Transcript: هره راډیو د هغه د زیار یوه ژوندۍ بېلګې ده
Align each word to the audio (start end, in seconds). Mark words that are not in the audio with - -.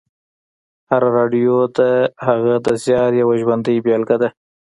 هره 0.89 1.09
راډیو 1.17 1.55
د 1.77 1.79
هغه 2.25 2.53
د 2.65 2.67
زیار 2.83 3.11
یوه 3.21 3.35
ژوندۍ 3.41 3.77
بېلګې 3.85 4.17
ده 4.21 4.29